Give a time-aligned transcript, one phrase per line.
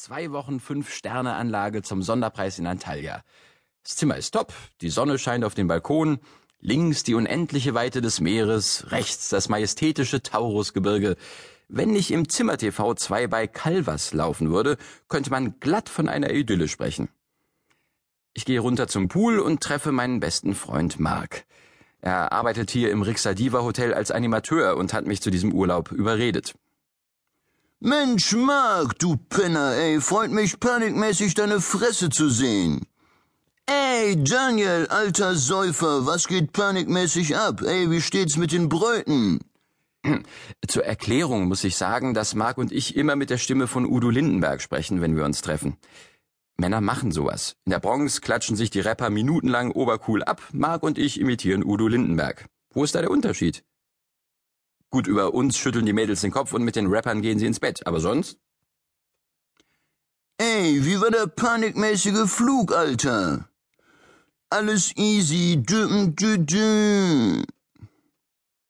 [0.00, 3.24] Zwei Wochen Fünf-Sterne-Anlage zum Sonderpreis in Antalya.
[3.82, 6.20] Das Zimmer ist top, die Sonne scheint auf den Balkon,
[6.60, 11.16] links die unendliche Weite des Meeres, rechts das majestätische Taurusgebirge.
[11.66, 14.76] Wenn nicht im Zimmer TV 2 bei Calvas laufen würde,
[15.08, 17.08] könnte man glatt von einer Idylle sprechen.
[18.34, 21.44] Ich gehe runter zum Pool und treffe meinen besten Freund Mark.
[22.00, 26.54] Er arbeitet hier im Rixadiva Hotel als Animateur und hat mich zu diesem Urlaub überredet.
[27.80, 32.84] Mensch, Mark, du Penner, ey, freut mich panikmäßig deine Fresse zu sehen.
[33.66, 37.62] Ey, Daniel, alter Säufer, was geht panikmäßig ab?
[37.62, 39.38] Ey, wie steht's mit den Bräuten?
[40.66, 44.10] Zur Erklärung muss ich sagen, dass Mark und ich immer mit der Stimme von Udo
[44.10, 45.76] Lindenberg sprechen, wenn wir uns treffen.
[46.56, 47.54] Männer machen sowas.
[47.64, 51.86] In der Bronx klatschen sich die Rapper minutenlang obercool ab, Mark und ich imitieren Udo
[51.86, 52.46] Lindenberg.
[52.74, 53.62] Wo ist da der Unterschied?
[54.90, 57.60] Gut, über uns schütteln die Mädels den Kopf und mit den Rappern gehen sie ins
[57.60, 58.38] Bett, aber sonst?
[60.38, 63.48] Ey, wie war der panikmäßige Flug, Alter?
[64.50, 67.42] Alles easy, dü, dü, dü.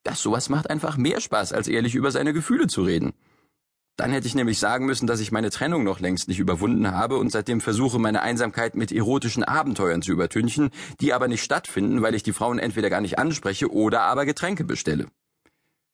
[0.02, 3.12] Das sowas macht einfach mehr Spaß, als ehrlich über seine Gefühle zu reden.
[3.96, 7.18] Dann hätte ich nämlich sagen müssen, dass ich meine Trennung noch längst nicht überwunden habe
[7.18, 12.14] und seitdem versuche, meine Einsamkeit mit erotischen Abenteuern zu übertünchen, die aber nicht stattfinden, weil
[12.14, 15.06] ich die Frauen entweder gar nicht anspreche oder aber Getränke bestelle.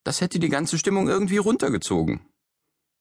[0.05, 2.20] Das hätte die ganze Stimmung irgendwie runtergezogen.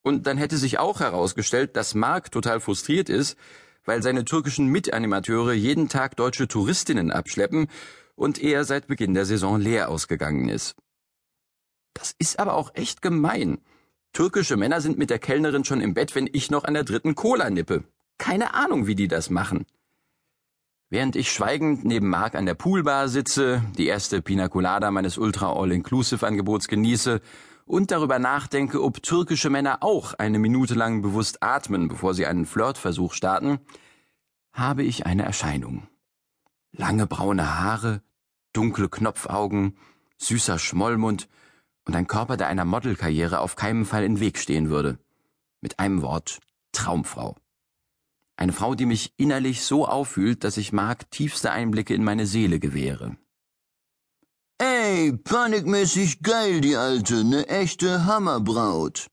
[0.04, 3.38] Und dann hätte sich auch herausgestellt, dass Mark total frustriert ist,
[3.86, 7.68] weil seine türkischen Mitanimateure jeden Tag deutsche Touristinnen abschleppen
[8.16, 10.76] und er seit Beginn der Saison leer ausgegangen ist.
[11.94, 13.60] Das ist aber auch echt gemein.
[14.14, 17.16] Türkische Männer sind mit der Kellnerin schon im Bett, wenn ich noch an der dritten
[17.16, 17.84] Cola nippe.
[18.18, 19.66] Keine Ahnung, wie die das machen.
[20.94, 25.52] Während ich schweigend neben Mark an der Poolbar sitze, die erste Pina Colada meines Ultra
[25.52, 27.20] All-Inclusive-Angebots genieße
[27.66, 32.46] und darüber nachdenke, ob türkische Männer auch eine Minute lang bewusst atmen, bevor sie einen
[32.46, 33.58] Flirtversuch starten,
[34.52, 35.88] habe ich eine Erscheinung.
[36.72, 38.04] Lange braune Haare,
[38.54, 39.76] dunkle Knopfaugen,
[40.20, 41.28] süßer Schmollmund
[41.88, 45.00] und ein Körper, der einer Modelkarriere auf keinen Fall in Weg stehen würde.
[45.60, 46.38] Mit einem Wort
[46.72, 47.36] Traumfrau.
[48.36, 52.60] Eine Frau, die mich innerlich so auffühlt, dass ich Mark tiefste Einblicke in meine Seele
[52.60, 53.18] gewähre.
[54.58, 59.08] Ey, panikmäßig geil, die Alte, ne echte Hammerbraut.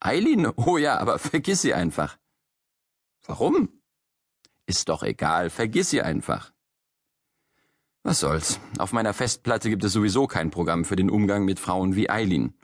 [0.00, 0.46] Eileen?
[0.56, 2.18] Oh ja, aber vergiss sie einfach.
[3.26, 3.68] Warum?
[4.66, 6.52] Ist doch egal, vergiss sie einfach.
[8.02, 8.60] Was soll's?
[8.78, 12.54] Auf meiner Festplatte gibt es sowieso kein Programm für den Umgang mit Frauen wie Eileen.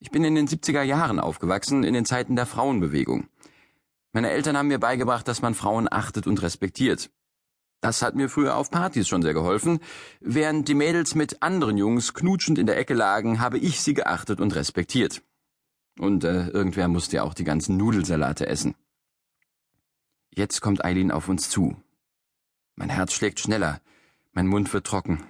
[0.00, 3.28] Ich bin in den 70er Jahren aufgewachsen, in den Zeiten der Frauenbewegung.
[4.14, 7.10] Meine Eltern haben mir beigebracht, dass man Frauen achtet und respektiert.
[7.80, 9.80] Das hat mir früher auf Partys schon sehr geholfen.
[10.20, 14.40] Während die Mädels mit anderen Jungs knutschend in der Ecke lagen, habe ich sie geachtet
[14.40, 15.22] und respektiert.
[15.98, 18.76] Und äh, irgendwer musste ja auch die ganzen Nudelsalate essen.
[20.30, 21.76] Jetzt kommt Eileen auf uns zu.
[22.76, 23.80] Mein Herz schlägt schneller.
[24.32, 25.24] Mein Mund wird trocken.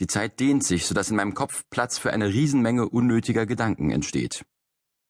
[0.00, 3.90] Die Zeit dehnt sich, so dass in meinem Kopf Platz für eine Riesenmenge unnötiger Gedanken
[3.90, 4.44] entsteht.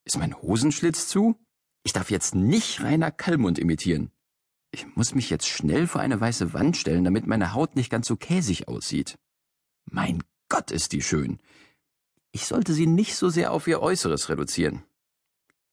[0.05, 1.37] Ist mein Hosenschlitz zu?
[1.85, 4.11] Ich darf jetzt nicht Rainer Kallmund imitieren.
[4.71, 8.07] Ich muss mich jetzt schnell vor eine weiße Wand stellen, damit meine Haut nicht ganz
[8.07, 9.19] so käsig aussieht.
[9.85, 11.39] Mein Gott, ist die schön.
[12.31, 14.83] Ich sollte sie nicht so sehr auf ihr Äußeres reduzieren.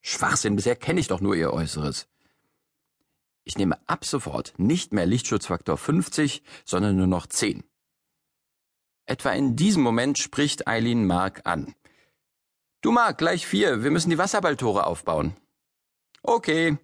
[0.01, 2.07] Schwachsinn, bisher kenne ich doch nur ihr Äußeres.
[3.43, 7.63] Ich nehme ab sofort nicht mehr Lichtschutzfaktor 50, sondern nur noch 10.
[9.07, 11.73] Etwa in diesem Moment spricht Eileen Mark an.
[12.81, 15.35] Du Mark, gleich vier, wir müssen die Wasserballtore aufbauen.
[16.23, 16.77] Okay.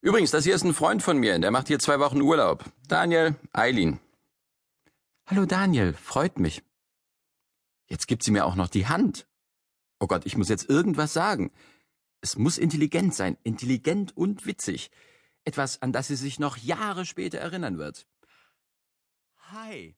[0.00, 2.64] Übrigens, das hier ist ein Freund von mir, der macht hier zwei Wochen Urlaub.
[2.86, 4.00] Daniel, Eileen.
[5.26, 6.62] Hallo Daniel, freut mich.
[7.86, 9.26] Jetzt gibt sie mir auch noch die Hand.
[10.00, 11.50] Oh Gott, ich muss jetzt irgendwas sagen.
[12.20, 14.90] Es muss intelligent sein, intelligent und witzig
[15.48, 18.06] etwas, an das sie sich noch Jahre später erinnern wird.
[19.50, 19.96] Hi.